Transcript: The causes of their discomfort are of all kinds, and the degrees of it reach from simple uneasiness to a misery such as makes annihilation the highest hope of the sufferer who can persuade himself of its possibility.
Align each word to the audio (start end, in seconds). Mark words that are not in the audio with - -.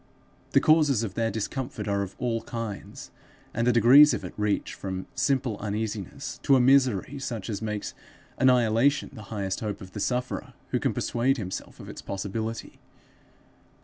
The 0.53 0.59
causes 0.59 1.03
of 1.03 1.13
their 1.13 1.29
discomfort 1.29 1.87
are 1.87 2.01
of 2.01 2.15
all 2.17 2.41
kinds, 2.41 3.11
and 3.53 3.67
the 3.67 3.71
degrees 3.71 4.15
of 4.15 4.25
it 4.25 4.33
reach 4.35 4.73
from 4.73 5.05
simple 5.13 5.59
uneasiness 5.59 6.39
to 6.41 6.55
a 6.55 6.59
misery 6.59 7.19
such 7.19 7.51
as 7.51 7.61
makes 7.61 7.93
annihilation 8.39 9.11
the 9.13 9.21
highest 9.29 9.59
hope 9.59 9.79
of 9.79 9.91
the 9.91 9.99
sufferer 9.99 10.55
who 10.69 10.79
can 10.79 10.95
persuade 10.95 11.37
himself 11.37 11.79
of 11.79 11.87
its 11.87 12.01
possibility. 12.01 12.79